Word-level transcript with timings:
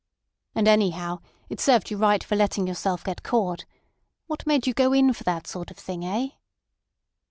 "And, 0.55 0.67
anyhow, 0.67 1.19
it 1.47 1.59
served 1.61 1.91
you 1.91 1.97
right 1.97 2.23
for 2.23 2.35
letting 2.35 2.65
yourself 2.65 3.03
get 3.03 3.21
caught. 3.21 3.65
What 4.25 4.47
made 4.47 4.65
you 4.65 4.73
go 4.73 4.93
in 4.93 5.13
for 5.13 5.23
that 5.25 5.45
sort 5.45 5.69
of 5.69 5.77
thing—eh?" 5.77 6.29